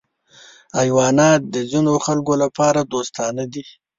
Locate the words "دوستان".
2.93-3.35